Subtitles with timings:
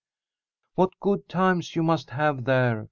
[0.73, 2.79] "What good times you must have there!"